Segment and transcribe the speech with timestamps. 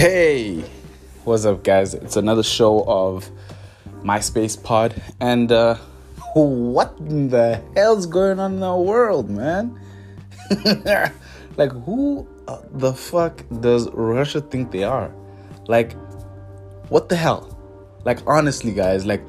[0.00, 0.64] Hey,
[1.24, 1.92] what's up, guys?
[1.92, 3.28] It's another show of
[4.02, 5.74] MySpace Pod, and uh,
[6.34, 9.78] what the hell's going on in our world, man?
[11.58, 15.12] like, who uh, the fuck does Russia think they are?
[15.68, 15.92] Like,
[16.88, 17.58] what the hell?
[18.06, 19.22] Like, honestly, guys, like,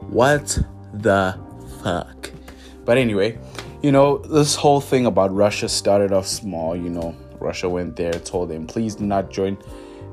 [0.00, 0.58] what
[0.94, 1.38] the
[1.82, 2.30] fuck?
[2.86, 3.38] But anyway,
[3.82, 7.14] you know, this whole thing about Russia started off small, you know.
[7.38, 9.58] Russia went there, told them, please do not join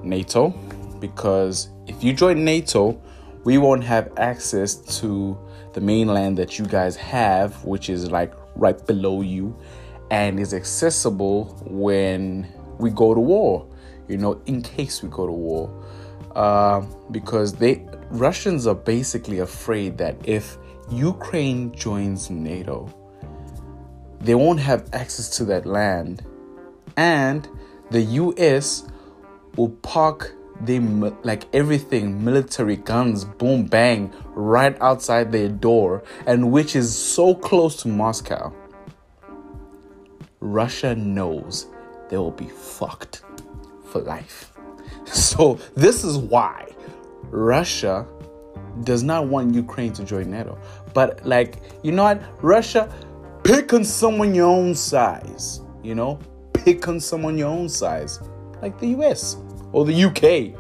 [0.04, 0.50] NATO
[1.00, 3.02] because if you join NATO,
[3.44, 5.38] we won't have access to
[5.74, 9.58] the mainland that you guys have, which is like right below you
[10.12, 12.48] and is accessible when
[12.78, 13.68] we go to war,
[14.08, 15.84] you know, in case we go to war.
[16.36, 20.58] Uh, because they Russians are basically afraid that if
[20.90, 22.92] Ukraine joins NATO,
[24.22, 26.26] they won't have access to that land,
[26.96, 27.48] and
[27.92, 28.86] the US
[29.56, 36.76] will park they like everything military guns boom bang right outside their door and which
[36.76, 38.54] is so close to moscow
[40.40, 41.68] russia knows
[42.10, 43.24] they will be fucked
[43.86, 44.52] for life.
[45.06, 46.72] So this is why
[47.30, 48.08] russia
[48.84, 50.58] does not want ukraine to join nato.
[50.94, 52.22] But like you know what?
[52.44, 52.92] Russia
[53.44, 56.20] pick on someone your own size you know?
[56.54, 58.20] Pick on someone your own size
[58.62, 59.38] like the US
[59.74, 60.58] or the UK.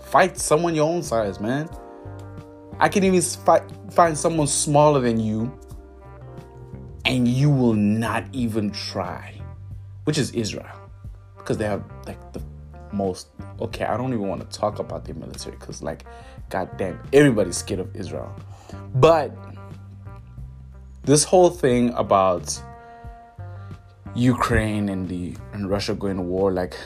[0.00, 1.68] Fight someone your own size, man.
[2.78, 5.52] I can even fight, find someone smaller than you,
[7.04, 9.34] and you will not even try,
[10.04, 10.66] which is Israel,
[11.36, 12.40] because they have like the
[12.92, 13.28] most.
[13.60, 16.06] Okay, I don't even want to talk about their military because, like,
[16.48, 18.34] goddamn, everybody's scared of Israel.
[18.94, 19.36] But
[21.02, 22.60] this whole thing about
[24.14, 26.76] Ukraine and the and Russia going to war, like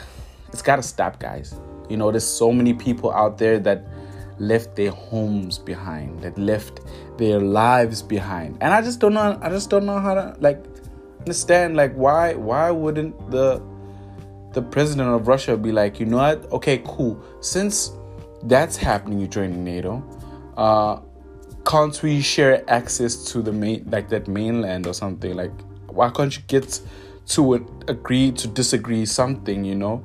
[0.54, 1.60] it's got to stop, guys.
[1.88, 3.84] You know, there's so many people out there that
[4.38, 6.80] left their homes behind, that left
[7.18, 9.36] their lives behind, and I just don't know.
[9.42, 10.64] I just don't know how to like
[11.18, 13.60] understand like why why wouldn't the
[14.52, 16.52] the president of Russia be like, you know what?
[16.52, 17.20] Okay, cool.
[17.40, 17.90] Since
[18.44, 20.04] that's happening, you're joining NATO.
[20.56, 21.00] Uh,
[21.66, 25.34] can't we share access to the main like that mainland or something?
[25.34, 25.50] Like,
[25.88, 26.80] why can't you get
[27.30, 27.54] to
[27.88, 30.04] agree to disagree something, you know?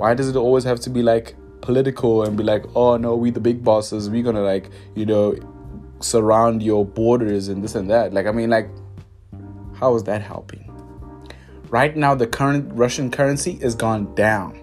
[0.00, 3.30] Why does it always have to be like political and be like, oh no, we
[3.30, 5.36] the big bosses, we're gonna like, you know,
[6.00, 8.14] surround your borders and this and that?
[8.14, 8.70] Like, I mean, like,
[9.74, 10.72] how is that helping?
[11.68, 14.54] Right now, the current Russian currency is gone down.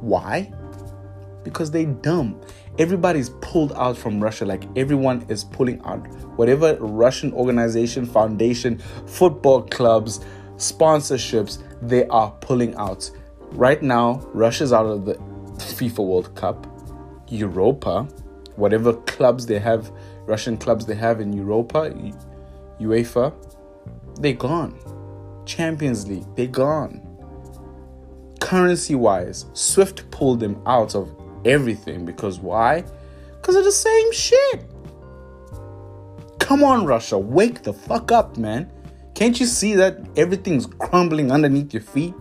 [0.00, 0.52] Why?
[1.42, 2.40] Because they dumb.
[2.78, 4.44] Everybody's pulled out from Russia.
[4.44, 6.06] Like everyone is pulling out.
[6.36, 10.20] Whatever Russian organization, foundation, football clubs,
[10.58, 13.10] sponsorships, they are pulling out.
[13.54, 15.14] Right now, Russia's out of the
[15.58, 16.66] FIFA World Cup,
[17.28, 18.02] Europa,
[18.56, 19.92] whatever clubs they have,
[20.26, 21.94] Russian clubs they have in Europa,
[22.80, 23.32] UEFA,
[24.20, 24.76] they're gone.
[25.46, 27.00] Champions League, they're gone.
[28.40, 31.14] Currency wise, Swift pulled them out of
[31.44, 32.82] everything because why?
[33.36, 34.64] Because of the same shit.
[36.40, 38.68] Come on, Russia, wake the fuck up, man.
[39.14, 42.14] Can't you see that everything's crumbling underneath your feet?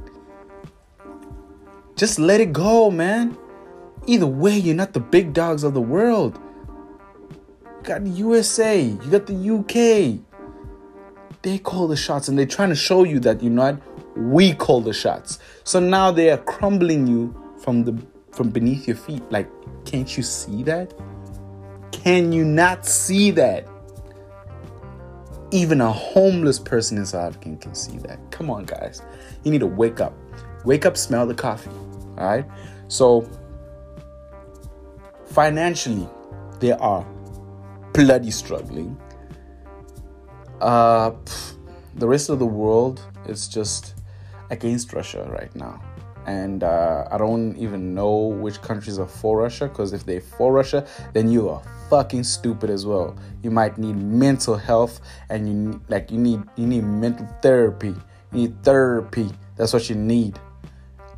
[1.95, 3.37] Just let it go, man.
[4.07, 6.39] Either way, you're not the big dogs of the world.
[7.63, 10.19] You got the USA, you got the UK.
[11.41, 14.17] They call the shots and they're trying to show you that, you know what?
[14.17, 15.39] We call the shots.
[15.63, 17.97] So now they are crumbling you from the
[18.33, 19.23] from beneath your feet.
[19.31, 19.49] Like,
[19.85, 20.93] can't you see that?
[21.91, 23.67] Can you not see that?
[25.51, 28.19] Even a homeless person in South Africa can see that.
[28.31, 29.03] Come on, guys.
[29.43, 30.17] You need to wake up.
[30.65, 31.69] Wake up, smell the coffee.
[32.17, 32.45] All right.
[32.87, 33.27] So,
[35.25, 36.07] financially,
[36.59, 37.05] they are
[37.93, 38.97] bloody struggling.
[40.61, 41.11] Uh,
[41.95, 43.95] the rest of the world is just
[44.49, 45.81] against Russia right now.
[46.25, 50.53] And uh, I don't even know which countries are for Russia because if they're for
[50.53, 53.15] Russia, then you are fucking stupid as well.
[53.41, 57.93] You might need mental health and you like you need you need mental therapy.
[58.31, 59.29] You need therapy.
[59.57, 60.39] That's what you need.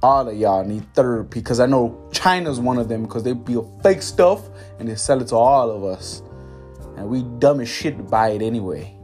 [0.05, 3.81] All of y'all need therapy because I know China's one of them because they build
[3.81, 4.47] fake stuff
[4.77, 6.21] and they sell it to all of us.
[6.95, 8.95] And we dumb as shit to buy it anyway.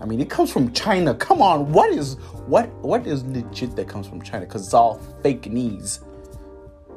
[0.00, 1.14] I mean, it comes from China.
[1.14, 2.14] Come on, what is
[2.48, 4.46] what what is legit that comes from China?
[4.46, 6.00] Because it's all fake knees.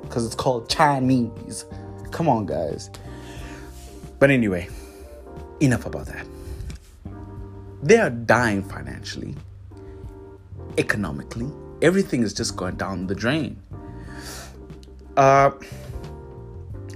[0.01, 1.65] Because it's called Chinese.
[2.09, 2.89] Come on, guys.
[4.17, 4.69] But anyway,
[5.59, 6.25] enough about that.
[7.83, 9.35] They are dying financially,
[10.79, 11.51] economically.
[11.81, 13.61] Everything is just going down the drain.
[15.15, 15.51] Uh,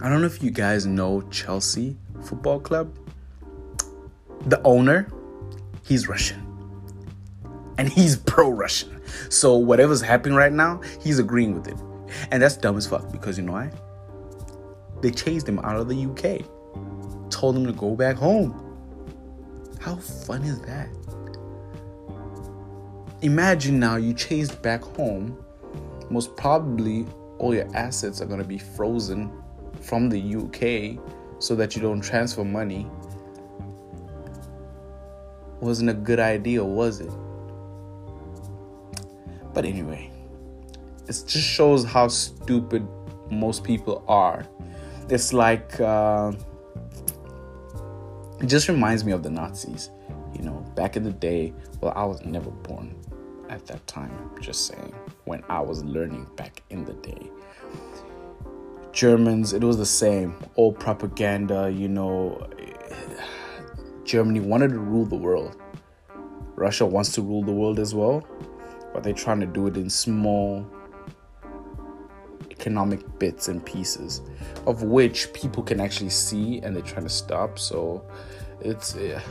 [0.02, 2.94] I don't know if you guys know Chelsea Football Club.
[4.48, 5.08] The owner,
[5.86, 6.46] he's Russian.
[7.78, 9.02] And he's pro Russian.
[9.30, 11.78] So whatever's happening right now, he's agreeing with it.
[12.32, 13.72] And that's dumb as fuck because you know why?
[15.02, 18.60] They chased him out of the UK, told him to go back home.
[19.80, 20.88] How fun is that?
[23.24, 25.42] Imagine now you chased back home.
[26.10, 29.32] Most probably, all your assets are going to be frozen
[29.80, 31.02] from the UK
[31.40, 32.86] so that you don't transfer money.
[35.62, 37.14] Wasn't a good idea, was it?
[39.54, 40.12] But anyway,
[41.08, 42.86] it just shows how stupid
[43.32, 44.46] most people are.
[45.08, 46.34] It's like, uh,
[48.42, 49.92] it just reminds me of the Nazis.
[50.36, 52.94] You know, back in the day, well, I was never born
[53.54, 54.94] at that time, just saying,
[55.26, 57.30] when I was learning back in the day.
[58.92, 60.36] Germans, it was the same.
[60.56, 62.48] All propaganda, you know.
[64.06, 65.56] Germany wanted to rule the world.
[66.56, 68.28] Russia wants to rule the world as well,
[68.92, 70.66] but they're trying to do it in small
[72.50, 74.22] economic bits and pieces,
[74.66, 77.60] of which people can actually see and they're trying to stop.
[77.60, 78.04] So
[78.62, 78.96] it's.
[78.96, 79.22] Uh,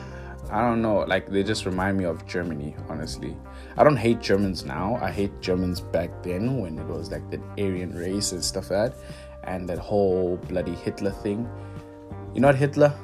[0.52, 3.34] I don't know, like they just remind me of Germany, honestly.
[3.78, 4.98] I don't hate Germans now.
[5.00, 8.92] I hate Germans back then when it was like the Aryan race and stuff like
[8.92, 8.98] that,
[9.44, 11.48] and that whole bloody Hitler thing.
[12.34, 12.94] You know what, Hitler?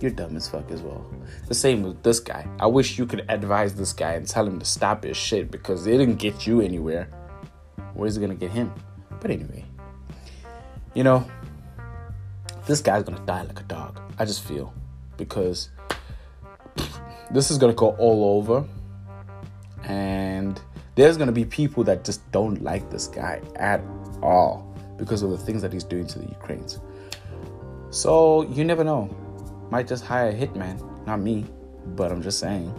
[0.00, 1.04] You're dumb as fuck as well.
[1.48, 2.48] The same with this guy.
[2.58, 5.86] I wish you could advise this guy and tell him to stop his shit because
[5.86, 7.10] it didn't get you anywhere.
[7.92, 8.72] Where's it gonna get him?
[9.20, 9.66] But anyway,
[10.94, 11.26] you know,
[12.66, 14.00] this guy's gonna die like a dog.
[14.18, 14.72] I just feel
[15.16, 15.70] because
[17.30, 18.64] this is gonna go all over,
[19.84, 20.60] and
[20.94, 23.80] there's gonna be people that just don't like this guy at
[24.22, 26.78] all because of the things that he's doing to the Ukrainians.
[27.90, 29.14] So you never know.
[29.70, 30.76] Might just hire a hitman,
[31.06, 31.46] not me,
[31.96, 32.72] but I'm just saying.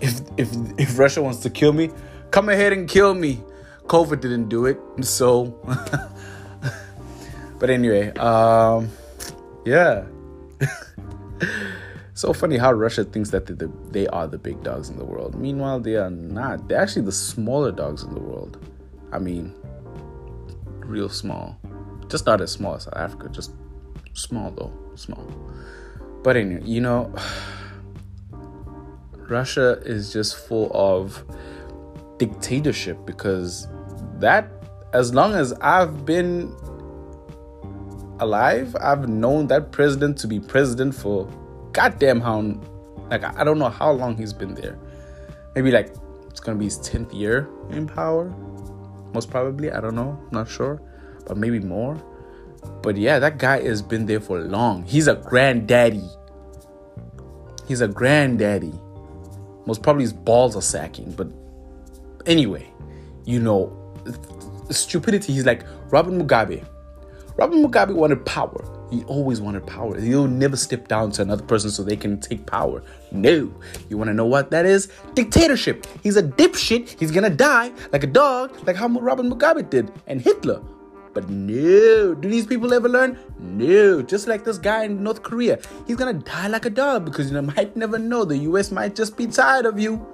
[0.00, 1.90] If if if Russia wants to kill me,
[2.30, 3.40] come ahead and kill me.
[3.86, 5.58] COVID didn't do it, so.
[7.58, 8.90] but anyway, um,
[9.64, 10.04] yeah.
[12.14, 15.34] so funny how Russia thinks that the, they are the big dogs in the world.
[15.34, 16.68] Meanwhile, they are not.
[16.68, 18.64] They're actually the smaller dogs in the world.
[19.12, 19.54] I mean,
[20.80, 21.56] real small.
[22.08, 23.52] Just not as small as South Africa, just
[24.14, 25.24] small though, small.
[26.22, 27.14] But anyway, you know,
[29.12, 31.24] Russia is just full of
[32.18, 33.68] dictatorship because
[34.18, 34.50] that,
[34.92, 36.54] as long as I've been
[38.20, 41.28] alive, I've known that president to be president for
[41.72, 42.40] goddamn how,
[43.10, 44.78] like, I don't know how long he's been there.
[45.54, 45.94] Maybe like
[46.28, 48.26] it's gonna be his 10th year in power,
[49.12, 49.70] most probably.
[49.70, 50.80] I don't know, not sure,
[51.26, 51.96] but maybe more.
[52.82, 54.84] But yeah, that guy has been there for long.
[54.84, 56.08] He's a granddaddy.
[57.66, 58.72] He's a granddaddy.
[59.66, 61.28] Most probably his balls are sacking, but
[62.26, 62.66] anyway,
[63.24, 63.72] you know,
[64.70, 65.32] stupidity.
[65.32, 66.64] He's like Robert Mugabe.
[67.38, 68.64] Robert Mugabe wanted power.
[68.90, 69.96] He always wanted power.
[70.00, 72.82] He'll never step down to another person so they can take power.
[73.12, 73.54] No.
[73.88, 74.88] You want to know what that is?
[75.14, 75.86] Dictatorship.
[76.02, 76.98] He's a dipshit.
[76.98, 80.60] He's gonna die like a dog, like how Robert Mugabe did, and Hitler.
[81.14, 83.16] But no, do these people ever learn?
[83.38, 85.60] No, just like this guy in North Korea.
[85.86, 88.24] He's gonna die like a dog because you might never know.
[88.24, 90.04] The US might just be tired of you.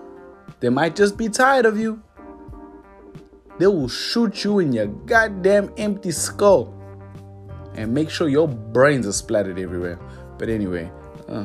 [0.60, 2.02] They might just be tired of you.
[3.58, 6.73] They will shoot you in your goddamn empty skull
[7.74, 9.98] and make sure your brains are splattered everywhere.
[10.38, 10.90] But anyway,
[11.28, 11.44] uh,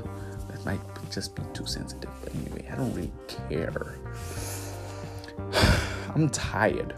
[0.49, 0.79] that might
[1.11, 2.09] just be too sensitive.
[2.23, 3.95] But anyway, I don't really care.
[6.15, 6.93] I'm tired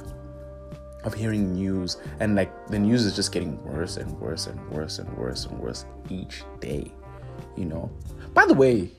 [1.04, 5.00] of hearing news and like the news is just getting worse and worse and worse
[5.00, 6.92] and worse and worse each day
[7.58, 7.90] you know
[8.34, 8.92] by the way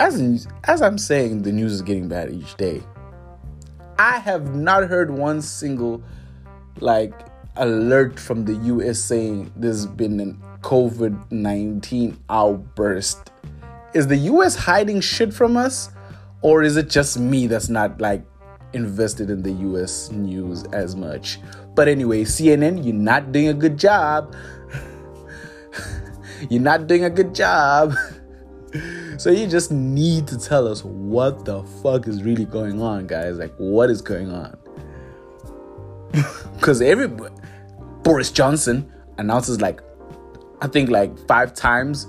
[0.00, 2.82] as as i'm saying the news is getting bad each day
[3.98, 6.02] i have not heard one single
[6.80, 7.14] like
[7.58, 13.30] alert from the us saying there's been a covid-19 outburst
[13.94, 15.90] is the us hiding shit from us
[16.42, 18.24] or is it just me that's not like
[18.76, 21.40] invested in the US news as much.
[21.74, 24.34] But anyway, CNN, you're not doing a good job.
[26.50, 27.94] you're not doing a good job.
[29.18, 33.38] so you just need to tell us what the fuck is really going on, guys.
[33.38, 34.56] Like, what is going on?
[36.56, 37.34] Because everybody,
[38.06, 39.80] Boris Johnson announces like,
[40.60, 42.06] I think like five times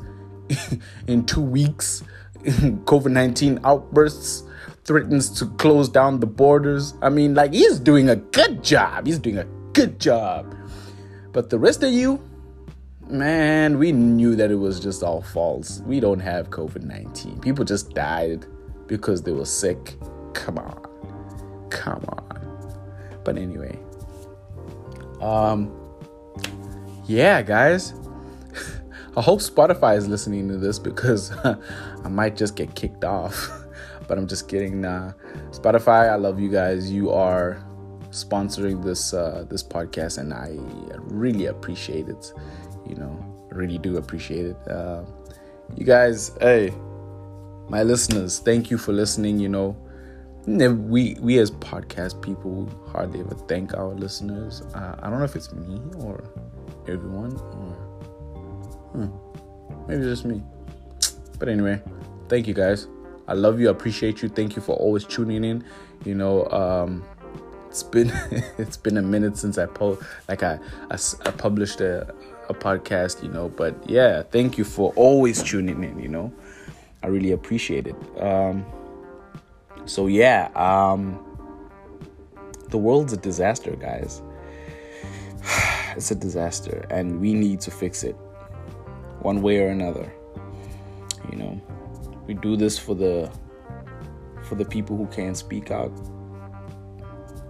[1.08, 2.04] in two weeks
[2.44, 4.44] COVID 19 outbursts
[4.84, 6.94] threatens to close down the borders.
[7.02, 9.08] I mean, like, he's doing a good job.
[9.08, 10.56] He's doing a good job.
[11.32, 12.22] But the rest of you,
[13.10, 15.80] man, we knew that it was just all false.
[15.80, 17.40] We don't have COVID 19.
[17.40, 18.46] People just died
[18.86, 19.98] because they were sick.
[20.36, 21.70] Come on.
[21.72, 23.20] Come on.
[23.24, 23.80] But anyway.
[25.20, 25.86] Um
[27.08, 27.94] yeah, guys.
[29.18, 33.50] I hope Spotify is listening to this because I might just get kicked off.
[34.08, 34.82] but I'm just kidding.
[34.82, 35.14] Nah.
[35.52, 36.92] Spotify, I love you guys.
[36.92, 37.64] You are
[38.10, 40.56] sponsoring this uh, this podcast, and I
[41.12, 42.34] really appreciate it.
[42.88, 44.68] You know, really do appreciate it.
[44.68, 45.04] Uh,
[45.76, 46.74] you guys, hey,
[47.70, 49.40] my listeners, thank you for listening.
[49.40, 49.78] You know,
[50.46, 54.62] we we as podcast people hardly ever thank our listeners.
[54.74, 56.24] Uh, I don't know if it's me or
[56.90, 57.74] everyone or
[58.94, 60.42] hmm, maybe just me.
[61.40, 61.82] But anyway,
[62.30, 62.88] thank you guys.
[63.28, 63.68] I love you.
[63.68, 64.30] I appreciate you.
[64.30, 65.64] Thank you for always tuning in.
[66.06, 67.04] You know, um,
[67.70, 68.12] it's been
[68.58, 72.14] it's been a minute since I po like I I, I published a
[72.50, 73.24] a podcast.
[73.24, 76.00] You know, but yeah, thank you for always tuning in.
[76.00, 76.34] You know,
[77.04, 77.96] I really appreciate it.
[78.22, 78.66] Um,
[79.86, 81.24] so yeah, um,
[82.70, 84.22] the world's a disaster, guys.
[85.98, 88.16] It's a disaster, and we need to fix it
[89.22, 90.14] one way or another.
[91.32, 91.62] You know,
[92.28, 93.32] we do this for the
[94.44, 95.92] for the people who can't speak out.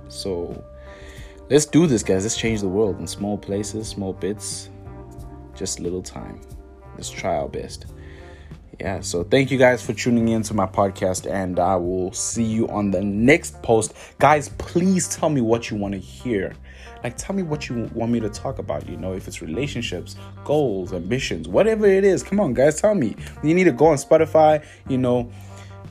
[0.08, 0.63] So
[1.50, 2.24] let's do this, guys.
[2.24, 4.70] Let's change the world in small places, small bits,
[5.54, 6.39] just little time.
[6.96, 7.86] Let's try our best
[8.79, 12.43] yeah so thank you guys for tuning in to my podcast and i will see
[12.43, 13.93] you on the next post.
[14.19, 16.53] Guys please tell me what you want to hear.
[17.03, 20.15] Like tell me what you want me to talk about you know if it's relationships
[20.43, 22.24] goals ambitions whatever it is.
[22.24, 23.15] Come on guys tell me.
[23.43, 25.31] You need to go on spotify you know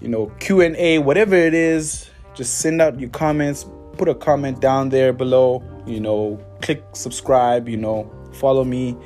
[0.01, 2.11] you know q&a whatever it is.
[2.35, 3.67] Just send out your comments.
[3.97, 8.97] Put a comment down there below you know click subscribe you know follow me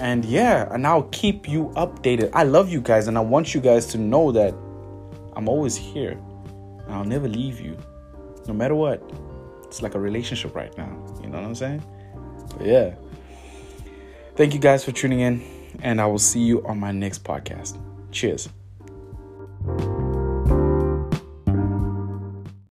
[0.00, 2.30] and yeah, and I'll keep you updated.
[2.32, 4.54] I love you guys, and I want you guys to know that
[5.34, 6.18] I'm always here.
[6.86, 7.76] And I'll never leave you,
[8.46, 9.02] no matter what.
[9.64, 10.88] It's like a relationship right now.
[11.22, 11.82] You know what I'm saying?
[12.56, 12.94] But yeah.
[14.36, 15.42] Thank you guys for tuning in,
[15.82, 17.78] and I will see you on my next podcast.
[18.12, 18.48] Cheers.